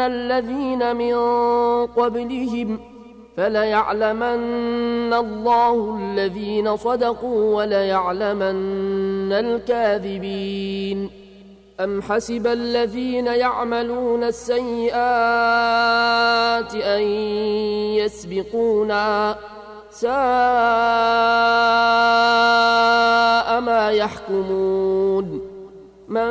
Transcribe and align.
الذين 0.00 0.96
من 0.96 1.14
قبلهم 1.86 2.80
فليعلمن 3.36 5.14
الله 5.14 5.98
الذين 6.00 6.76
صدقوا 6.76 7.56
وليعلمن 7.56 9.32
الكاذبين 9.32 11.10
أم 11.80 12.02
حسب 12.02 12.46
الذين 12.46 13.26
يعملون 13.26 14.24
السيئات 14.24 14.94
أن 16.74 17.02
يسبقونا 17.96 19.36
ساء 19.90 20.10
ما 23.60 23.90
يحكمون 23.90 25.40
من 26.08 26.30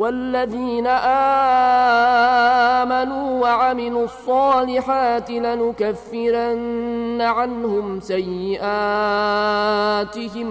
والذين 0.00 0.86
آمنوا 2.86 3.40
وعملوا 3.40 4.04
الصالحات 4.04 5.30
لنكفرن 5.30 7.18
عنهم 7.20 8.00
سيئاتهم 8.00 8.58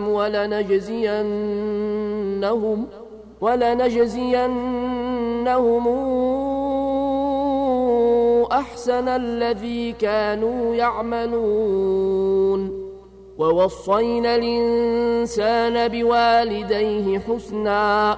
ولنجزينهم 0.09 1.27
ولنجزينهم 3.42 4.59
أحسن 8.52 9.08
الذي 9.08 9.92
كانوا 9.92 10.75
يعملون. 10.75 12.61
ووصينا 13.38 14.36
الإنسان 14.36 15.88
بوالديه 15.88 17.20
حسناً 17.20 18.17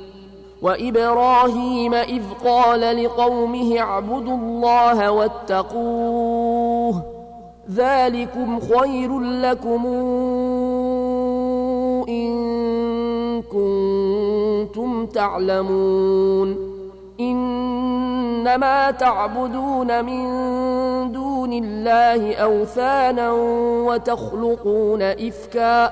وإبراهيم 0.61 1.93
إذ 1.93 2.23
قال 2.45 3.03
لقومه 3.03 3.79
اعبدوا 3.79 4.35
الله 4.35 5.11
واتقوه 5.11 7.03
ذلكم 7.71 8.59
خير 8.59 9.19
لكم 9.19 9.85
إن 12.09 12.31
كنتم 13.41 15.05
تعلمون 15.05 16.71
إنما 17.19 18.91
تعبدون 18.91 20.05
من 20.05 20.21
دون 21.11 21.53
الله 21.53 22.35
أوثانا 22.35 23.31
وتخلقون 23.85 25.01
إفكا 25.01 25.91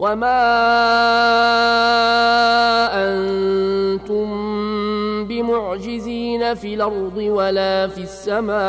وما 0.00 0.40
أنتم 3.04 4.28
بمعجزين 5.24 6.54
في 6.54 6.74
الأرض 6.74 7.16
ولا 7.16 7.86
في 7.86 8.00
السماء 8.02 8.60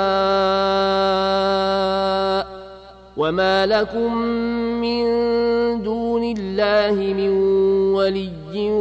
وما 3.17 3.65
لكم 3.65 4.15
من 4.83 5.03
دون 5.83 6.23
الله 6.23 6.93
من 7.13 7.29
ولي 7.95 8.71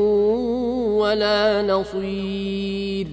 ولا 0.98 1.62
نصير 1.62 3.06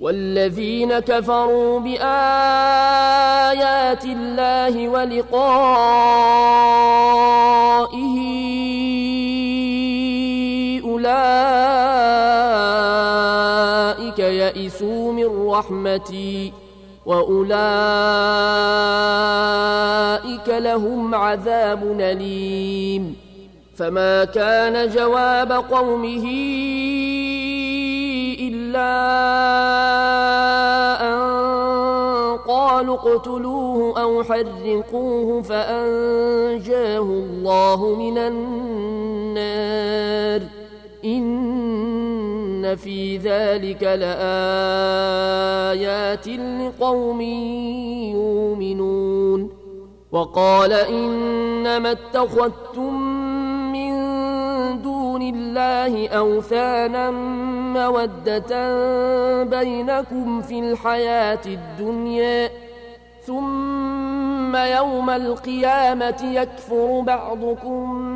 والذين 0.00 0.98
كفروا 0.98 1.80
بايات 1.80 2.04
الله 4.04 4.88
ولقائه 4.88 6.26
أولئك 13.96 14.18
يئسوا 14.18 15.12
من 15.12 15.48
رحمتي 15.48 16.52
وأولئك 17.06 17.48
لهم 20.48 21.14
عذاب 21.14 22.00
أليم. 22.00 23.16
فما 23.76 24.24
كان 24.24 24.88
جواب 24.88 25.52
قومه 25.52 26.24
إلا 28.40 28.96
أن 31.02 31.18
قالوا 32.48 32.94
اقتلوه 32.94 34.02
أو 34.02 34.24
حرقوه 34.24 35.42
فأنجاه 35.42 36.98
الله 36.98 37.96
من 37.98 38.18
النار. 38.18 39.76
إن 41.06 42.76
في 42.76 43.16
ذلك 43.16 43.82
لآيات 43.82 44.28
لقوم 46.28 47.20
يؤمنون. 48.14 49.50
وقال 50.12 50.72
إنما 50.72 51.90
اتخذتم 51.92 53.02
من 53.72 53.92
دون 54.82 55.22
الله 55.22 56.08
أوثانا 56.08 57.10
مودة 57.74 58.52
بينكم 59.44 60.42
في 60.42 60.58
الحياة 60.58 61.40
الدنيا 61.46 62.50
ثم 63.26 64.56
يوم 64.56 65.10
القيامة 65.10 66.22
يكفر 66.24 67.00
بعضكم 67.00 68.15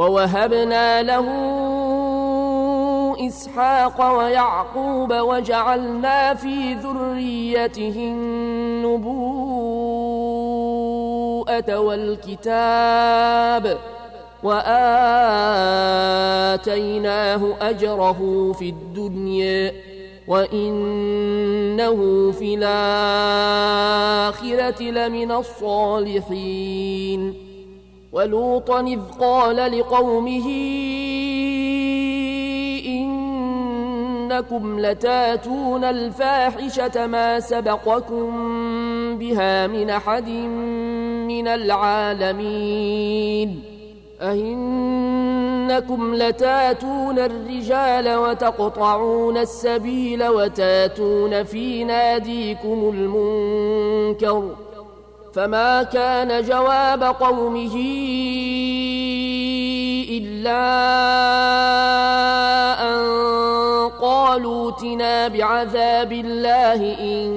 ووهبنا 0.00 1.02
له 1.02 1.26
إسحاق 3.26 4.18
ويعقوب 4.18 5.12
وجعلنا 5.12 6.34
في 6.34 6.74
ذريته 6.74 7.96
النبوءة 7.96 9.10
والكتاب 11.78 12.98
وآتيناه 14.42 14.76
أجره 17.60 18.52
في 18.52 18.68
الدنيا 18.68 19.72
وإنه 20.28 21.96
في 22.32 22.54
الآخرة 22.54 23.62
لمن 24.82 25.32
الصالحين 25.32 26.70
ولوطا 28.12 28.80
إذ 28.80 29.00
قال 29.20 29.78
لقومه 29.78 30.46
إنكم 32.86 34.80
لتاتون 34.80 35.84
الفاحشة 35.84 37.06
ما 37.06 37.40
سبقكم 37.40 38.28
بها 39.18 39.66
من 39.66 39.90
أحد 39.90 40.28
من 41.28 41.48
العالمين. 41.48 42.90
أئنكم 44.22 46.14
لتاتون 46.14 47.18
الرجال 47.18 48.16
وتقطعون 48.16 49.36
السبيل 49.36 50.28
وتاتون 50.28 51.42
في 51.42 51.84
ناديكم 51.84 52.92
المنكر 52.94 54.44
فما 55.32 55.82
كان 55.82 56.42
جواب 56.42 57.02
قومه 57.02 57.76
إلا 60.10 60.62
أن 62.82 63.00
قالوا 64.00 64.70
ائتنا 64.70 65.28
بعذاب 65.28 66.12
الله 66.12 66.98
إن 67.00 67.30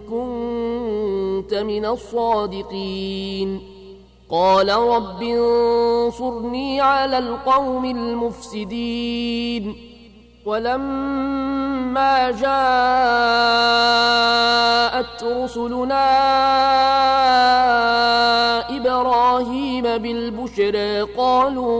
كنت 0.00 1.54
من 1.54 1.86
الصادقين. 1.86 3.60
قال 4.30 4.68
رب 4.68 5.22
انصرني 5.22 6.80
على 6.80 7.18
القوم 7.18 7.84
المفسدين. 7.84 9.76
ولما 10.46 11.73
جاءت 12.30 13.54
رسلنا 15.24 16.04
إبراهيم 18.76 19.82
بالبشرى 19.82 21.00
قالوا 21.00 21.74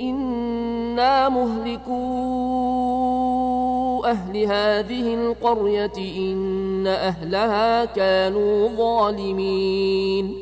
إنا 0.00 1.28
مهلكو 1.28 2.30
أهل 4.04 4.36
هذه 4.36 5.14
القرية 5.14 5.92
إن 5.98 6.86
أهلها 6.86 7.84
كانوا 7.84 8.68
ظالمين 8.68 10.36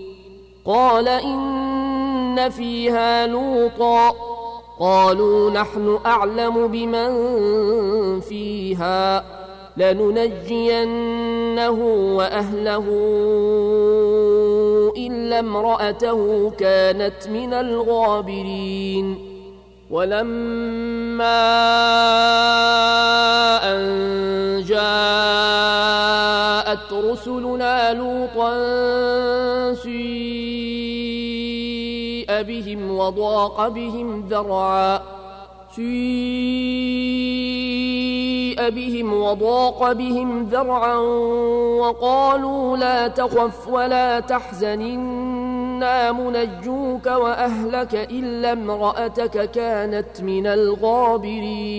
قال 0.64 1.08
إن 1.08 2.50
فيها 2.50 3.26
لوطا 3.26 4.27
قالوا 4.80 5.50
نحن 5.50 5.98
أعلم 6.06 6.68
بمن 6.68 7.10
فيها 8.20 9.24
لننجينه 9.76 11.70
وأهله 12.16 12.84
إلا 14.96 15.38
امرأته 15.38 16.50
كانت 16.50 17.28
من 17.28 17.52
الغابرين. 17.52 19.28
ولما 19.90 21.48
أن 23.64 24.64
جاءت 24.68 25.58
رسلنا 26.92 27.94
لوطا 27.94 28.54
سيء 29.74 30.47
بهم 32.42 32.90
وضاق 32.90 33.68
بهم 33.68 34.26
ذرعا. 34.28 35.18
سيء 35.76 35.90
بهم 38.70 39.12
وضاق 39.12 39.92
بهم 39.92 40.42
ذرعا 40.42 40.96
وقالوا 41.78 42.76
لا 42.76 43.08
تخف 43.08 43.68
ولا 43.68 44.20
تحزن 44.20 44.80
إنا 44.80 46.12
منجوك 46.12 47.06
وأهلك 47.06 47.94
إلا 47.94 48.52
امرأتك 48.52 49.50
كانت 49.50 50.20
من 50.20 50.46
الغابرين. 50.46 51.78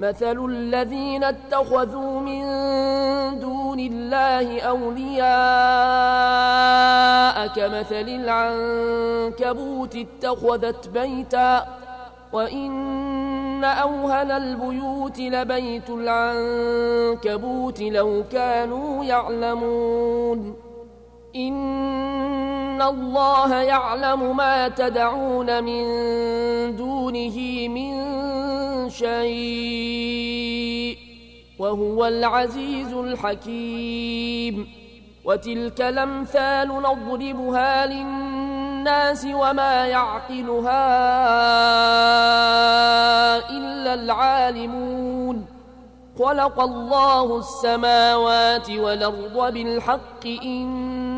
مثل 0.00 0.44
الذين 0.44 1.24
اتخذوا 1.24 2.20
من 2.20 2.42
دون 3.38 3.80
الله 3.80 4.60
أولياء 4.60 5.28
كمثل 7.46 8.08
العنكبوت 8.08 9.96
اتخذت 9.96 10.88
بيتا 10.88 11.66
وإن 12.32 13.64
أوهن 13.64 14.30
البيوت 14.30 15.18
لبيت 15.18 15.90
العنكبوت 15.90 17.80
لو 17.80 18.24
كانوا 18.32 19.04
يعلمون 19.04 20.67
إن 21.38 22.82
الله 22.82 23.54
يعلم 23.54 24.36
ما 24.36 24.68
تدعون 24.68 25.64
من 25.64 25.84
دونه 26.76 27.68
من 27.68 27.94
شيء 28.90 30.28
وهو 31.58 32.06
العزيز 32.06 32.92
الحكيم 32.92 34.68
وتلك 35.24 35.80
الأمثال 35.80 36.68
نضربها 36.68 37.86
للناس 37.86 39.26
وما 39.34 39.86
يعقلها 39.86 40.88
إلا 43.50 43.94
العالمون 43.94 45.46
خلق 46.18 46.60
الله 46.60 47.38
السماوات 47.38 48.70
والأرض 48.70 49.52
بالحق 49.54 50.26
إن 50.26 51.17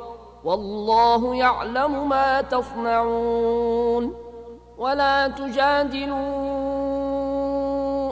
والله 0.43 1.35
يعلم 1.35 2.09
ما 2.09 2.41
تصنعون 2.41 4.13
ولا 4.77 5.27
تجادلون 5.27 6.51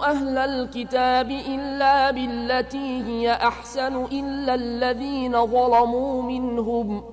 أهل 0.04 0.38
الكتاب 0.38 1.32
إلا 1.32 2.12
بالتي 2.12 3.04
هي 3.04 3.34
أحسن 3.34 4.06
إلا 4.12 4.56
الذين 4.56 5.46
ظلموا 5.46 6.22
منهم 6.22 7.04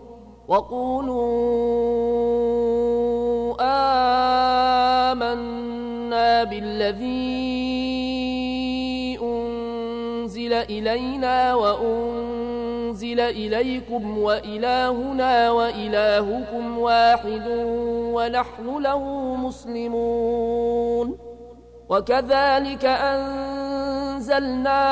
وقولوا 0.49 1.17
آمنا 5.13 6.45
بالذي 6.45 7.07
أنزل 9.23 10.53
إلينا 10.53 11.55
وأنزل 11.55 12.36
إليكم 13.21 14.19
وإلهنا 14.19 15.51
وإلهكم 15.51 16.79
واحد 16.79 17.43
ونحن 18.15 18.79
له 18.79 19.35
مسلمون 19.37 21.19
وكذلك 21.89 22.85
أنزلنا 22.85 24.83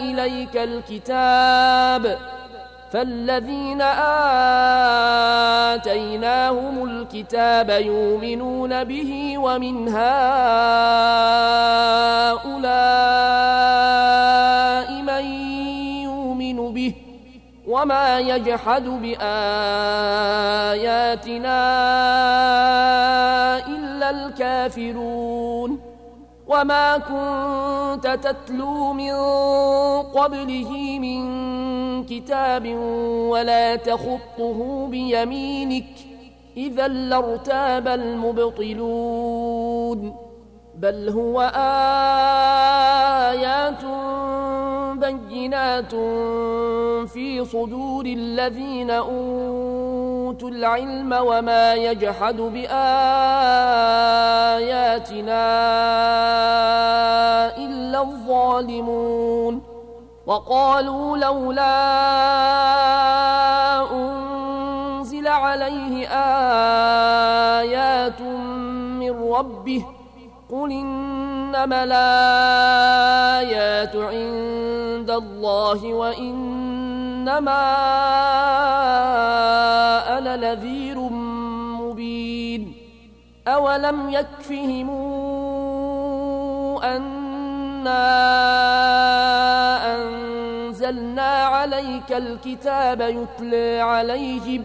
إليك 0.00 0.56
الكتاب 0.56 2.18
فالذين 2.92 3.82
آتيناهم 5.72 6.84
الكتاب 6.84 7.70
يؤمنون 7.70 8.84
به 8.84 9.38
ومن 9.38 9.88
هؤلاء 9.88 10.78
وما 17.68 18.18
يجحد 18.18 18.84
بآياتنا 18.84 19.18
إلا 23.66 24.10
الكافرون 24.10 25.80
وما 26.46 26.98
كنت 26.98 28.06
تتلو 28.22 28.92
من 28.92 29.12
قبله 30.02 30.98
من 30.98 31.28
كتاب 32.04 32.66
ولا 33.28 33.76
تخطه 33.76 34.86
بيمينك 34.90 35.84
إذا 36.56 36.88
لارتاب 36.88 37.88
المبطلون 37.88 39.48
بل 40.78 41.08
هو 41.08 41.40
آيات 43.34 43.84
بينات 45.00 45.94
في 47.08 47.44
صدور 47.44 48.06
الذين 48.06 48.90
أوتوا 48.90 50.50
العلم 50.50 51.12
وما 51.12 51.74
يجحد 51.74 52.36
بآياتنا 52.36 52.76
إلا 57.56 58.02
الظالمون 58.02 59.62
وقالوا 60.26 61.16
لولا 61.16 61.78
أنزل 63.92 65.26
عليه 65.28 66.08
آيات 67.60 68.20
من 69.00 69.32
ربه 69.32 69.84
قل 70.50 70.72
إنما 71.58 71.84
الآيات 71.84 73.96
عند 73.96 75.10
الله 75.10 75.92
وإنما 75.92 77.64
أنا 80.18 80.36
نذير 80.36 80.98
مبين. 81.80 82.74
أولم 83.48 84.10
يكفهم 84.10 84.90
أنا 86.84 88.04
أنزلنا 89.96 91.44
عليك 91.44 92.12
الكتاب 92.12 93.00
يتلى 93.00 93.80
عليهم 93.80 94.64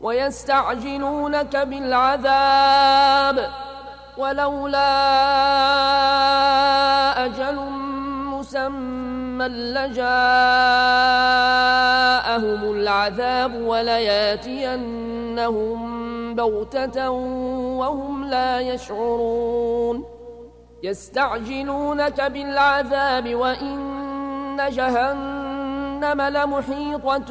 ويستعجلونك 0.00 1.56
بالعذاب 1.56 3.50
ولولا 4.18 4.90
أجل 7.24 7.56
مسمى 8.32 9.48
لجاءهم 9.48 10.00
العذاب 12.72 13.54
ولياتينهم 13.54 14.80
بغتة 16.34 17.10
وهم 17.10 18.24
لا 18.24 18.60
يشعرون. 18.60 20.04
يستعجلونك 20.82 22.20
بالعذاب 22.20 23.34
وإن 23.34 24.56
جهنم 24.70 26.22
لمحيطة 26.22 27.30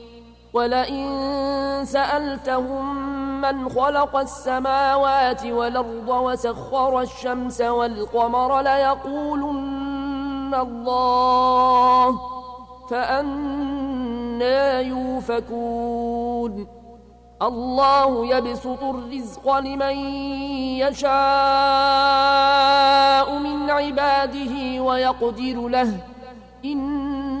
ولئن 0.53 1.85
سألتهم 1.85 3.11
من 3.41 3.69
خلق 3.69 4.15
السماوات 4.15 5.45
والأرض 5.45 6.09
وسخر 6.09 7.01
الشمس 7.01 7.61
والقمر 7.61 8.61
ليقولن 8.61 10.55
الله 10.55 12.19
فأنا 12.89 14.79
يوفكون. 14.79 16.67
الله 17.41 18.25
يبسط 18.25 18.83
الرزق 18.83 19.57
لمن 19.57 19.95
يشاء 20.83 21.11
من 23.39 23.69
عباده 23.69 24.81
ويقدر 24.81 25.67
له. 25.67 25.97
إن 26.65 27.40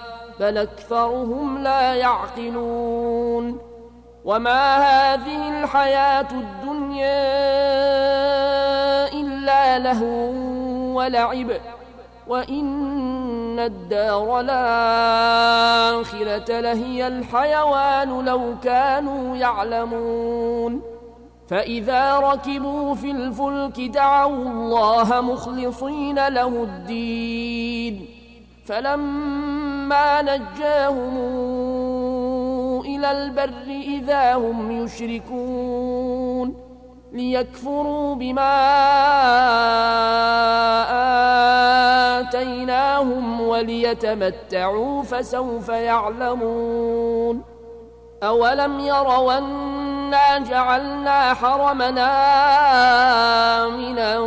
بل 0.41 0.57
أكثرهم 0.57 1.57
لا 1.57 1.95
يعقلون 1.95 3.57
وما 4.25 4.77
هذه 4.77 5.63
الحياة 5.63 6.27
الدنيا 6.31 7.21
إلا 9.13 9.79
له 9.79 10.03
ولعب 10.95 11.47
وإن 12.27 13.59
الدار 13.59 14.39
الآخرة 14.39 15.79
لهي 16.59 17.07
الحيوان 17.07 18.25
لو 18.25 18.55
كانوا 18.63 19.37
يعلمون 19.37 20.81
فإذا 21.47 22.19
ركبوا 22.19 22.95
في 22.95 23.11
الفلك 23.11 23.81
دعوا 23.81 24.35
الله 24.35 25.21
مخلصين 25.21 26.27
له 26.27 26.63
الدين 26.63 28.20
فلما 28.71 30.21
نجاهم 30.21 31.17
إلى 32.81 33.11
البر 33.11 33.67
إذا 33.67 34.33
هم 34.33 34.71
يشركون 34.71 36.55
ليكفروا 37.11 38.15
بما 38.15 38.51
آتيناهم 42.19 43.41
وليتمتعوا 43.41 45.03
فسوف 45.03 45.69
يعلمون 45.69 47.50
أولم 48.23 48.79
يروا 48.79 49.37
أنا 49.37 50.39
جعلنا 50.39 51.33
حرمنا 51.33 52.07
آمنا 53.65 54.19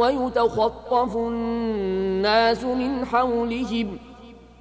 ويتخطف 0.00 1.16
الناس 1.16 2.64
من 2.64 3.06
حولهم 3.06 3.98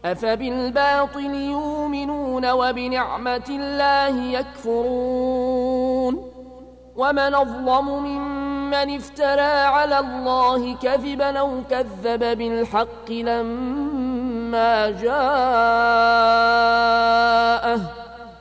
أفبالباطل 0.05 1.33
يؤمنون 1.33 2.51
وبنعمة 2.51 3.45
الله 3.49 4.23
يكفرون 4.39 6.31
ومن 6.95 7.35
أظلم 7.35 8.03
ممن 8.03 8.95
افترى 8.95 9.41
على 9.41 9.99
الله 9.99 10.75
كذبا 10.75 11.39
أو 11.39 11.61
كذب 11.69 12.37
بالحق 12.37 13.11
لما 13.11 14.89
جاءه 14.89 16.41